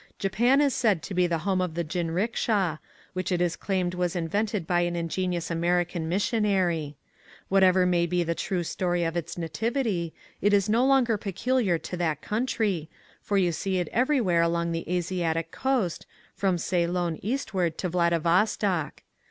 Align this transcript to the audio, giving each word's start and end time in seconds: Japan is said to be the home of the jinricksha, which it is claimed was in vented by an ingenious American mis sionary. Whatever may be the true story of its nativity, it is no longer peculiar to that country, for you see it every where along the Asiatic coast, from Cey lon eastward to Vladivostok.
Japan 0.17 0.61
is 0.61 0.73
said 0.73 1.03
to 1.03 1.13
be 1.13 1.27
the 1.27 1.37
home 1.45 1.61
of 1.61 1.75
the 1.75 1.83
jinricksha, 1.83 2.79
which 3.13 3.31
it 3.31 3.39
is 3.39 3.55
claimed 3.55 3.93
was 3.93 4.15
in 4.15 4.27
vented 4.27 4.65
by 4.65 4.81
an 4.81 4.95
ingenious 4.95 5.51
American 5.51 6.09
mis 6.09 6.27
sionary. 6.31 6.95
Whatever 7.49 7.85
may 7.85 8.07
be 8.07 8.23
the 8.23 8.33
true 8.33 8.63
story 8.63 9.03
of 9.03 9.15
its 9.15 9.37
nativity, 9.37 10.11
it 10.41 10.53
is 10.53 10.67
no 10.67 10.83
longer 10.87 11.19
peculiar 11.19 11.77
to 11.77 11.95
that 11.97 12.23
country, 12.23 12.89
for 13.21 13.37
you 13.37 13.51
see 13.51 13.77
it 13.77 13.89
every 13.89 14.19
where 14.19 14.41
along 14.41 14.71
the 14.71 14.89
Asiatic 14.91 15.51
coast, 15.51 16.07
from 16.33 16.57
Cey 16.57 16.87
lon 16.87 17.19
eastward 17.21 17.77
to 17.77 17.87
Vladivostok. 17.87 19.03